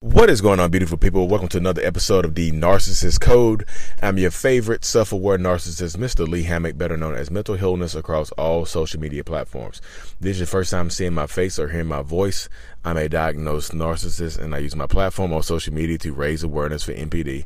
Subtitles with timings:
[0.00, 1.26] What is going on, beautiful people?
[1.26, 3.64] Welcome to another episode of the Narcissists' Code.
[4.00, 6.24] I'm your favorite self aware narcissist, Mr.
[6.24, 9.82] Lee Hammock, better known as Mental Healness across all social media platforms.
[10.20, 12.48] This is your first time seeing my face or hearing my voice.
[12.84, 16.84] I'm a diagnosed narcissist, and I use my platform on social media to raise awareness
[16.84, 17.44] for NPD,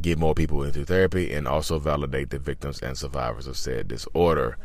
[0.00, 4.56] get more people into therapy, and also validate the victims and survivors of said disorder.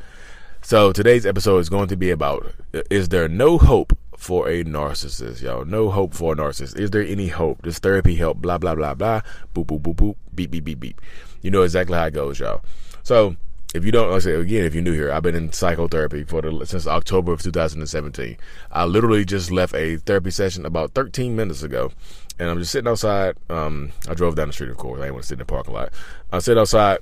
[0.65, 2.53] So today's episode is going to be about
[2.89, 5.65] is there no hope for a narcissist, y'all?
[5.65, 6.79] No hope for a narcissist.
[6.79, 7.63] Is there any hope?
[7.63, 8.37] Does therapy help?
[8.37, 9.19] Blah blah blah blah.
[9.53, 10.15] Boop boop boop boop.
[10.33, 11.01] Beep beep beep beep.
[11.41, 12.61] You know exactly how it goes, y'all.
[13.03, 13.35] So
[13.75, 16.23] if you don't, like I say again, if you're new here, I've been in psychotherapy
[16.23, 18.37] for the since October of 2017.
[18.71, 21.91] I literally just left a therapy session about 13 minutes ago,
[22.39, 23.35] and I'm just sitting outside.
[23.49, 24.99] Um, I drove down the street, of course.
[24.99, 25.89] I didn't want to sit in the parking lot.
[26.31, 26.99] I sit outside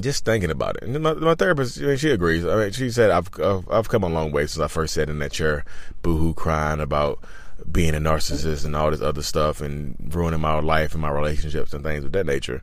[0.00, 0.84] just thinking about it.
[0.84, 2.44] And my, my therapist, I mean, she agrees.
[2.44, 3.28] I mean, she said I've
[3.70, 5.64] I've come a long way since I first sat in that chair,
[6.02, 7.22] boohoo, crying about
[7.70, 11.72] being a narcissist and all this other stuff and ruining my life and my relationships
[11.72, 12.62] and things of that nature.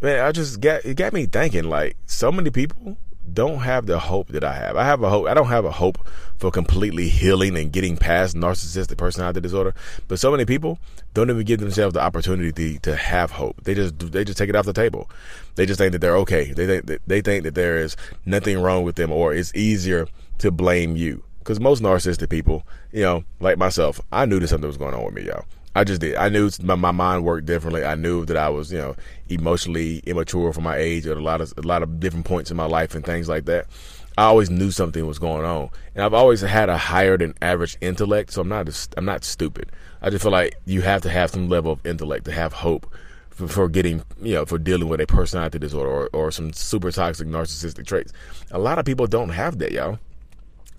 [0.00, 1.64] Man, I just got it got me thinking.
[1.64, 2.96] Like so many people
[3.30, 4.76] don't have the hope that I have.
[4.76, 5.26] I have a hope.
[5.26, 5.98] I don't have a hope
[6.38, 9.74] for completely healing and getting past narcissistic personality disorder.
[10.08, 10.78] But so many people
[11.14, 13.62] don't even give themselves the opportunity to have hope.
[13.62, 15.08] They just they just take it off the table.
[15.54, 16.52] They just think that they're okay.
[16.52, 20.08] They think that, they think that there is nothing wrong with them, or it's easier
[20.38, 21.22] to blame you.
[21.38, 25.04] Because most narcissistic people, you know, like myself, I knew that something was going on
[25.04, 25.44] with me, y'all.
[25.74, 26.16] I just did.
[26.16, 27.84] I knew my, my mind worked differently.
[27.84, 28.96] I knew that I was, you know,
[29.28, 32.56] emotionally immature for my age at a lot of a lot of different points in
[32.56, 33.66] my life and things like that.
[34.18, 37.78] I always knew something was going on, and I've always had a higher than average
[37.80, 38.32] intellect.
[38.32, 39.72] So I'm not I'm not stupid.
[40.02, 42.92] I just feel like you have to have some level of intellect to have hope
[43.30, 46.90] for, for getting, you know, for dealing with a personality disorder or, or some super
[46.90, 48.12] toxic narcissistic traits.
[48.50, 49.98] A lot of people don't have that, y'all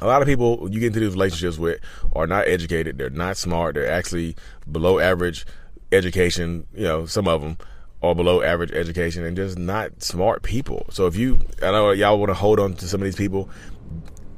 [0.04, 1.80] a lot of people you get into these relationships with
[2.14, 2.98] are not educated.
[2.98, 3.76] They're not smart.
[3.76, 4.36] They're actually
[4.70, 5.45] below average
[5.94, 6.68] education.
[6.76, 7.58] You know, some of them
[8.02, 10.86] are below average education and just not smart people.
[10.92, 13.50] So if you, I know y'all want to hold on to some of these people.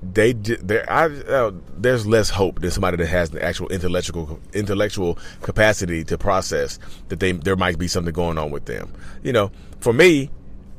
[0.03, 5.17] They, there, I, uh, there's less hope than somebody that has the actual intellectual intellectual
[5.41, 8.93] capacity to process that they there might be something going on with them.
[9.23, 10.29] You know, for me,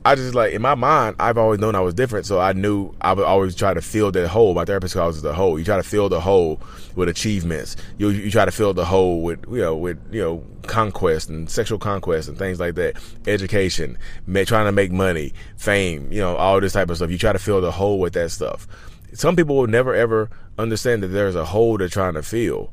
[0.07, 2.95] I just like in my mind, I've always known I was different, so I knew
[3.01, 4.55] I would always try to fill that hole.
[4.55, 5.59] My therapist calls it the hole.
[5.59, 6.61] You try to fill the hole
[6.95, 7.75] with achievements.
[7.99, 11.51] You you try to fill the hole with you know with you know conquest and
[11.51, 13.03] sexual conquest and things like that.
[13.27, 13.99] Education,
[14.45, 17.11] trying to make money, fame, you know all this type of stuff.
[17.11, 18.69] You try to fill the hole with that stuff.
[19.13, 22.73] Some people will never ever understand that there's a hole they're trying to fill,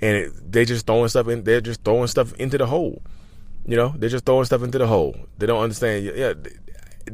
[0.00, 1.42] and it, they just throwing stuff in.
[1.42, 3.02] They're just throwing stuff into the hole.
[3.66, 5.16] You know, they're just throwing stuff into the hole.
[5.38, 6.04] They don't understand.
[6.06, 6.34] Yeah,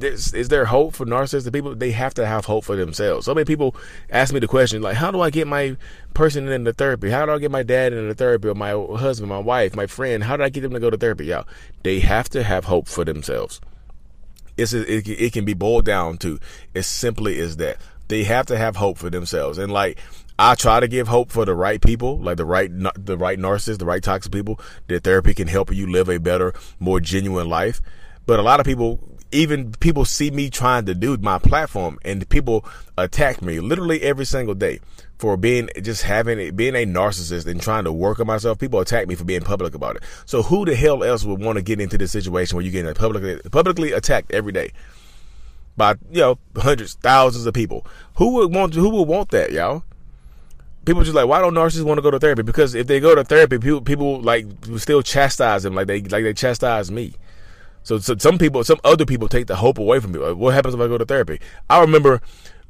[0.03, 1.75] is there hope for narcissistic people?
[1.75, 3.27] They have to have hope for themselves.
[3.27, 3.77] So many people
[4.11, 5.77] ask me the question, like, how do I get my
[6.15, 7.11] person into therapy?
[7.11, 10.25] How do I get my dad into therapy or my husband, my wife, my friend?
[10.25, 11.27] How do I get them to go to therapy?
[11.27, 11.47] Y'all,
[11.83, 13.61] they have to have hope for themselves.
[14.57, 16.39] It's it, it can be boiled down to
[16.75, 17.79] as simply as that.
[18.09, 19.59] They have to have hope for themselves.
[19.59, 19.99] And like,
[20.39, 23.79] I try to give hope for the right people, like the right, the right narcissists,
[23.79, 27.81] the right toxic people, that therapy can help you live a better, more genuine life.
[28.27, 29.01] But a lot of people
[29.35, 32.65] even people see me trying to do my platform and people
[32.97, 34.81] attack me literally every single day
[35.19, 38.59] for being just having being a narcissist and trying to work on myself.
[38.59, 40.03] People attack me for being public about it.
[40.27, 42.95] So who the hell else would want to get into this situation where you're getting
[42.95, 44.73] publicly publicly attacked every day
[45.77, 47.87] by you know hundreds, thousands of people?
[48.17, 49.83] Who would want who would want that, y'all?
[50.85, 52.43] People just like, why don't narcissists want to go to therapy?
[52.43, 54.47] Because if they go to therapy, people people like
[54.77, 57.15] still chastise them like they like they chastise me.
[57.85, 60.19] So, so some people, some other people take the hope away from me.
[60.19, 61.41] What happens if I go to therapy?
[61.71, 62.21] I remember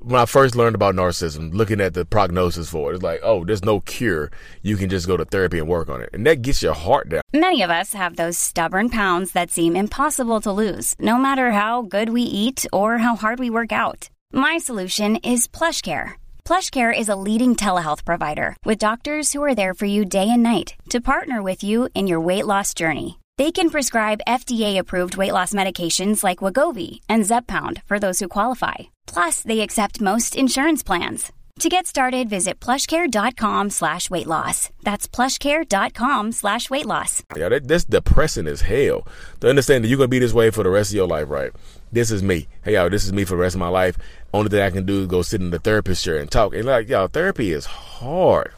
[0.04, 3.44] when I first learned about narcissism, looking at the prognosis for it, it's like, oh,
[3.44, 4.30] there's no cure.
[4.62, 6.10] You can just go to therapy and work on it.
[6.12, 7.22] And that gets your heart down.
[7.32, 11.82] Many of us have those stubborn pounds that seem impossible to lose, no matter how
[11.82, 14.10] good we eat or how hard we work out.
[14.32, 16.12] My solution is PlushCare.
[16.44, 20.42] PlushCare is a leading telehealth provider with doctors who are there for you day and
[20.42, 23.18] night to partner with you in your weight loss journey.
[23.36, 28.74] They can prescribe FDA-approved weight loss medications like Wegovy and Zepbound for those who qualify.
[29.06, 31.32] Plus, they accept most insurance plans.
[31.60, 34.70] To get started, visit plushcare.com slash weight loss.
[34.82, 37.22] That's plushcare.com slash weight loss.
[37.34, 39.06] Yeah, that, that's depressing as hell.
[39.40, 41.28] To understand that you're going to be this way for the rest of your life,
[41.28, 41.52] right?
[41.92, 42.48] This is me.
[42.64, 43.96] Hey, y'all, this is me for the rest of my life.
[44.32, 46.54] Only thing I can do is go sit in the therapist chair and talk.
[46.54, 48.52] And like, y'all, therapy is hard.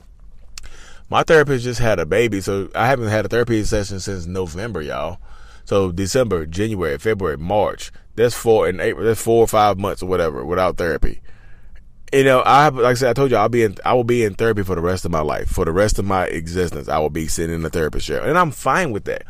[1.09, 4.83] My therapist just had a baby, so I haven't had a therapy session since November,
[4.83, 5.19] y'all.
[5.65, 7.93] So December, January, February, March.
[8.17, 9.05] That's four and April.
[9.05, 11.21] That's four or five months or whatever without therapy.
[12.13, 14.05] you know, I have, like I said, I told you I'll be in I will
[14.05, 15.49] be in therapy for the rest of my life.
[15.49, 18.23] For the rest of my existence, I will be sitting in a therapist chair.
[18.23, 19.25] And I'm fine with that.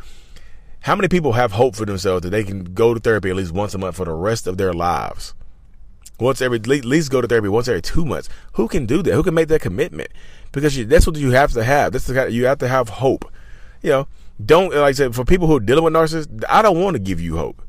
[0.81, 3.51] How many people have hope for themselves that they can go to therapy at least
[3.51, 5.33] once a month for the rest of their lives?
[6.19, 8.29] Once every, at least go to therapy once every two months.
[8.53, 9.13] Who can do that?
[9.13, 10.09] Who can make that commitment?
[10.51, 11.93] Because you, that's what you have to have.
[11.93, 13.31] That's the kind, you have to have hope.
[13.81, 14.07] You know,
[14.43, 16.43] don't like I said for people who are dealing with narcissists.
[16.49, 17.61] I don't want to give you hope.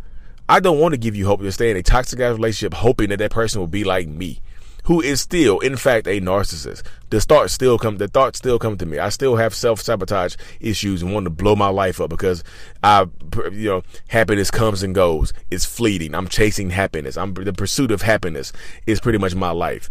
[0.49, 3.19] I don't want to give you hope to stay in a toxic relationship, hoping that
[3.19, 4.41] that person will be like me
[4.89, 6.83] who is still, in fact, a narcissist.
[7.11, 7.99] The thoughts still come.
[7.99, 8.99] The thoughts still come to me.
[8.99, 12.43] I still have self sabotage issues and want to blow my life up because
[12.83, 13.07] I,
[13.53, 15.35] you know, happiness comes and goes.
[15.51, 16.15] It's fleeting.
[16.15, 17.19] I'm chasing happiness.
[17.19, 18.51] I'm the pursuit of happiness
[18.87, 19.91] is pretty much my life.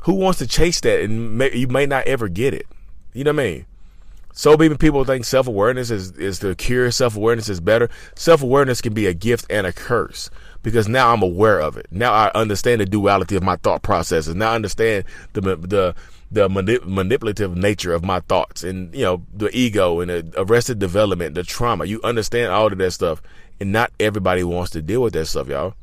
[0.00, 2.66] Who wants to chase that and may, you may not ever get it?
[3.12, 3.66] You know what I mean?
[4.36, 7.88] So many people think self awareness is, is the cure, self awareness is better.
[8.16, 10.28] Self awareness can be a gift and a curse
[10.64, 11.86] because now I'm aware of it.
[11.92, 14.34] Now I understand the duality of my thought processes.
[14.34, 15.04] Now I understand
[15.34, 15.94] the the
[16.32, 20.80] the manip- manipulative nature of my thoughts and you know the ego and the arrested
[20.80, 21.84] development, the trauma.
[21.84, 23.22] You understand all of that stuff,
[23.60, 25.74] and not everybody wants to deal with that stuff, y'all.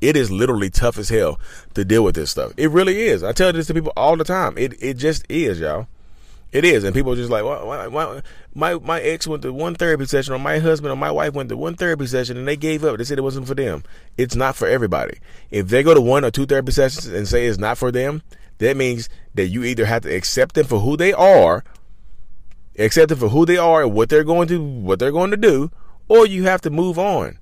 [0.00, 1.40] It is literally tough as hell
[1.74, 2.52] to deal with this stuff.
[2.56, 3.24] It really is.
[3.24, 4.56] I tell this to people all the time.
[4.56, 5.88] It it just is, y'all.
[6.56, 8.22] It is, and people are just like, why, why,
[8.54, 11.50] my my ex went to one therapy session, or my husband or my wife went
[11.50, 12.96] to one therapy session, and they gave up.
[12.96, 13.84] They said it wasn't for them.
[14.16, 15.18] It's not for everybody.
[15.50, 18.22] If they go to one or two therapy sessions and say it's not for them,
[18.56, 21.62] that means that you either have to accept them for who they are,
[22.78, 25.36] accept them for who they are and what they're going to what they're going to
[25.36, 25.70] do,
[26.08, 27.38] or you have to move on.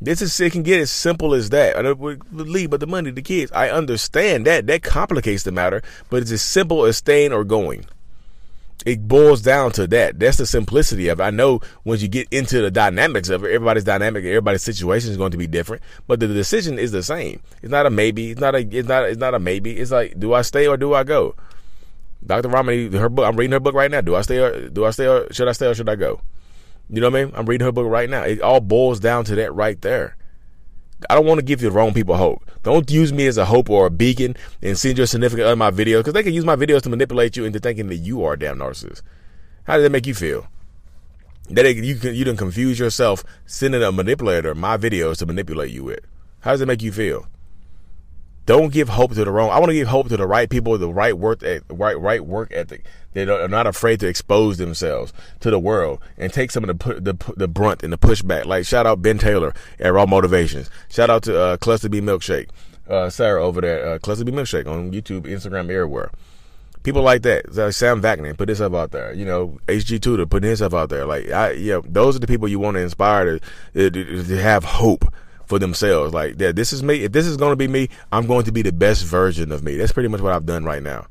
[0.00, 1.76] This is it can get as simple as that.
[1.76, 3.52] I don't leave, but the money, the kids.
[3.52, 4.66] I understand that.
[4.66, 7.84] That complicates the matter, but it's as simple as staying or going
[8.86, 10.18] it boils down to that.
[10.18, 11.22] That's the simplicity of it.
[11.22, 15.16] I know once you get into the dynamics of it, everybody's dynamic, everybody's situation is
[15.16, 17.40] going to be different, but the decision is the same.
[17.62, 18.30] It's not a maybe.
[18.30, 18.58] It's not a.
[18.58, 19.04] It's not.
[19.08, 19.76] It's not a maybe.
[19.78, 21.34] It's like, do I stay or do I go?
[22.24, 22.48] Dr.
[22.48, 23.26] Ramani, her book.
[23.26, 24.00] I'm reading her book right now.
[24.00, 26.20] Do I stay or do I stay or should I stay or should I go?
[26.90, 27.34] You know what I mean?
[27.36, 28.22] I'm reading her book right now.
[28.22, 30.16] It all boils down to that right there.
[31.08, 32.42] I don't want to give the wrong people hope.
[32.62, 35.70] Don't use me as a hope or a beacon and send your significant other my
[35.70, 38.32] videos because they can use my videos to manipulate you into thinking that you are
[38.32, 39.02] a damn narcissist.
[39.64, 40.48] How does that make you feel?
[41.50, 45.84] That you can you didn't confuse yourself sending a manipulator my videos to manipulate you
[45.84, 46.00] with.
[46.40, 47.26] How does it make you feel?
[48.48, 49.50] Don't give hope to the wrong.
[49.50, 52.50] I want to give hope to the right people, the right work, right right work
[52.50, 52.82] ethic.
[53.12, 56.94] They are not afraid to expose themselves to the world and take some of the
[56.94, 58.46] the, the brunt and the pushback.
[58.46, 60.70] Like shout out Ben Taylor at Raw Motivations.
[60.88, 62.48] Shout out to uh, Cluster B Milkshake,
[62.88, 66.10] uh, Sarah over there, uh, Cluster B Milkshake on YouTube, Instagram, everywhere.
[66.84, 69.12] People like that, like Sam Vaknin, put himself out there.
[69.12, 71.04] You know, HG Tudor putting himself out there.
[71.04, 73.40] Like, I, know, those are the people you want to inspire
[73.74, 75.04] to, to, to have hope
[75.48, 76.14] for themselves.
[76.14, 77.04] Like that, this is me.
[77.04, 79.64] If this is going to be me, I'm going to be the best version of
[79.64, 79.76] me.
[79.76, 81.06] That's pretty much what I've done right now.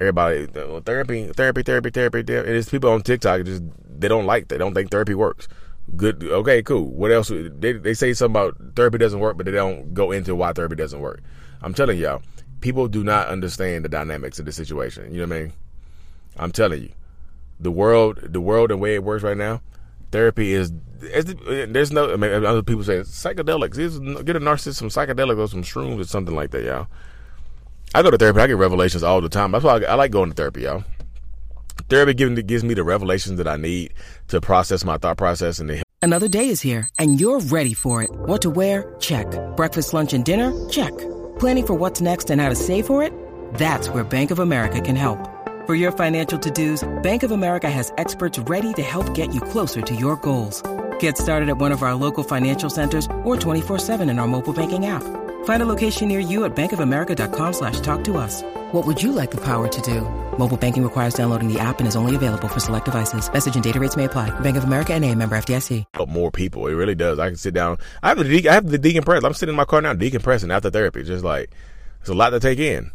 [0.00, 2.18] Everybody, therapy, therapy, therapy, therapy.
[2.18, 3.62] And it's people on TikTok just
[3.98, 4.48] they don't like.
[4.48, 5.46] They don't think therapy works.
[5.96, 6.24] Good.
[6.24, 6.62] Okay.
[6.62, 6.86] Cool.
[6.86, 7.28] What else?
[7.28, 10.74] They they say something about therapy doesn't work, but they don't go into why therapy
[10.76, 11.22] doesn't work.
[11.62, 12.22] I'm telling y'all,
[12.60, 15.12] people do not understand the dynamics of the situation.
[15.12, 15.52] You know what I mean?
[16.36, 16.90] I'm telling you,
[17.60, 19.60] the world, the world, and way it works right now,
[20.12, 22.12] therapy is there's no.
[22.12, 23.78] I mean, other people say psychedelics.
[23.78, 26.86] Is Get a narcissist some psychedelics or some shrooms or something like that, y'all.
[27.94, 28.40] I go to therapy.
[28.40, 29.50] I get revelations all the time.
[29.52, 30.84] That's why I, I like going to therapy, y'all.
[31.88, 33.92] Therapy gives, gives me the revelations that I need
[34.28, 38.02] to process my thought process and to Another day is here, and you're ready for
[38.02, 38.10] it.
[38.10, 38.94] What to wear?
[38.98, 39.26] Check.
[39.56, 40.52] Breakfast, lunch, and dinner?
[40.68, 40.96] Check.
[41.38, 43.12] Planning for what's next and how to save for it?
[43.54, 45.41] That's where Bank of America can help.
[45.64, 49.80] For your financial to-dos, Bank of America has experts ready to help get you closer
[49.80, 50.60] to your goals.
[50.98, 54.86] Get started at one of our local financial centers or 24-7 in our mobile banking
[54.86, 55.04] app.
[55.44, 58.42] Find a location near you at bankofamerica.com slash talk to us.
[58.72, 60.00] What would you like the power to do?
[60.36, 63.32] Mobile banking requires downloading the app and is only available for select devices.
[63.32, 64.30] Message and data rates may apply.
[64.40, 65.84] Bank of America and a member FDIC.
[66.08, 66.66] More people.
[66.66, 67.20] It really does.
[67.20, 67.78] I can sit down.
[68.02, 69.22] I have the, de- I have the decompress.
[69.22, 71.04] I'm sitting in my car now decompressing after therapy.
[71.04, 71.50] Just like,
[72.00, 72.90] it's a lot to take in.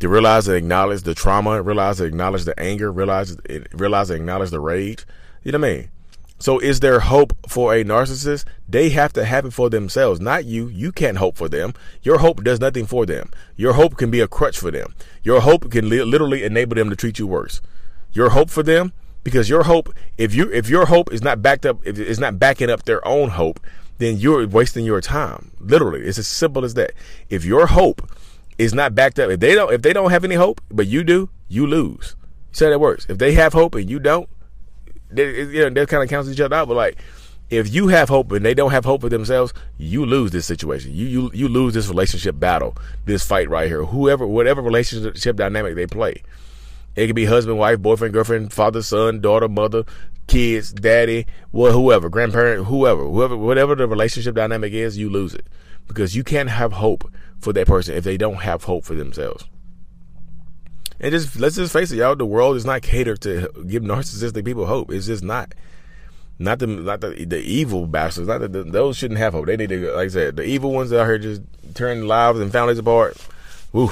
[0.00, 3.36] To realize and acknowledge the trauma, realize and acknowledge the anger, realize,
[3.72, 5.04] realize and acknowledge the rage.
[5.42, 5.90] You know what I mean?
[6.40, 8.44] So is there hope for a narcissist?
[8.68, 10.68] They have to have it for themselves, not you.
[10.68, 11.74] You can't hope for them.
[12.02, 13.30] Your hope does nothing for them.
[13.56, 14.94] Your hope can be a crutch for them.
[15.24, 17.60] Your hope can li- literally enable them to treat you worse.
[18.12, 18.92] Your hope for them,
[19.24, 22.38] because your hope, if you if your hope is not backed up, if it's not
[22.38, 23.58] backing up their own hope,
[23.98, 25.50] then you're wasting your time.
[25.58, 26.92] Literally, it's as simple as that.
[27.28, 28.08] If your hope
[28.58, 31.04] is not backed up, if they don't if they don't have any hope, but you
[31.04, 32.16] do, you lose.
[32.58, 33.06] How that works.
[33.08, 34.28] If they have hope and you don't,
[35.10, 36.66] they, you know, kind of cancel each other out.
[36.66, 36.98] But like,
[37.50, 40.92] if you have hope and they don't have hope for themselves, you lose this situation.
[40.92, 43.84] You you you lose this relationship battle, this fight right here.
[43.84, 46.22] Whoever, whatever relationship dynamic they play,
[46.96, 49.84] it could be husband, wife, boyfriend, girlfriend, father, son, daughter, mother,
[50.26, 55.46] kids, daddy, well, whoever, grandparent, whoever, whoever, whatever the relationship dynamic is, you lose it
[55.86, 57.10] because you can't have hope
[57.40, 59.44] for that person if they don't have hope for themselves.
[61.00, 62.16] And just let's just face it, y'all.
[62.16, 64.90] The world is not catered to give narcissistic people hope.
[64.90, 65.54] It's just not.
[66.40, 68.28] Not the not the the evil bastards.
[68.28, 69.46] Not the, those shouldn't have hope.
[69.46, 71.42] They need to, like I said, the evil ones out here just
[71.74, 73.16] turning lives and families apart.
[73.72, 73.90] Woo.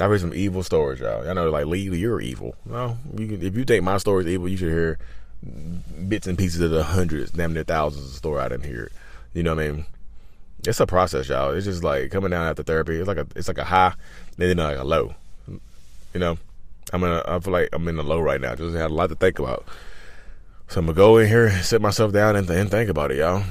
[0.00, 1.28] I've heard some evil stories, y'all.
[1.28, 2.56] I know, like Lee, you're evil.
[2.64, 4.98] Well, you can, if you think my story is evil, you should hear
[6.08, 8.90] bits and pieces of the hundreds, damn near thousands of story I didn't hear.
[9.34, 9.86] You know what I mean?
[10.66, 11.50] It's a process, y'all.
[11.50, 12.96] It's just like coming down after therapy.
[12.96, 13.94] It's like a it's like a high,
[14.36, 15.14] then like a low.
[15.48, 16.38] You know,
[16.92, 18.54] I'm in a, I feel like I'm in the low right now.
[18.54, 19.66] Just had a lot to think about.
[20.68, 23.18] So I'm gonna go in here, sit myself down, and, th- and think about it,
[23.18, 23.42] y'all.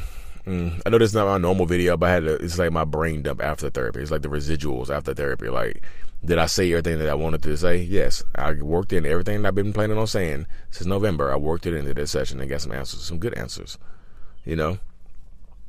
[0.46, 0.82] Mm.
[0.86, 2.86] I know this is not my normal video, but I had to, it's like my
[2.86, 4.02] brain dump after therapy.
[4.02, 5.50] It's like the residuals after therapy.
[5.50, 5.84] Like,
[6.26, 7.78] did I say everything that I wanted to say?
[7.78, 11.32] Yes, I worked in everything I've been planning on saying since November.
[11.32, 13.78] I worked it into this session and got some answers, some good answers.
[14.46, 14.80] You know,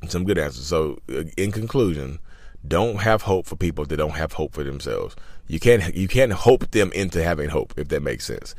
[0.08, 0.66] some good answers.
[0.66, 2.18] So, uh, in conclusion,
[2.66, 5.16] don't have hope for people that don't have hope for themselves.
[5.48, 8.54] You can't you can't hope them into having hope if that makes sense.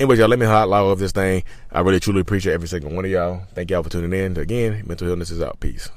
[0.00, 1.42] Anyway, y'all, let me highlight of this thing.
[1.70, 3.42] I really truly appreciate every single one of y'all.
[3.54, 4.36] Thank y'all for tuning in.
[4.36, 5.60] Again, Mental Healness is out.
[5.60, 5.90] Peace.